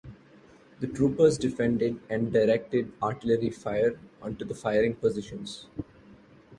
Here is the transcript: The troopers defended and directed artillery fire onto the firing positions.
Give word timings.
The 0.79 0.87
troopers 0.87 1.37
defended 1.37 1.99
and 2.09 2.33
directed 2.33 2.91
artillery 3.03 3.51
fire 3.51 3.99
onto 4.19 4.43
the 4.43 4.55
firing 4.55 4.95
positions. 4.95 5.67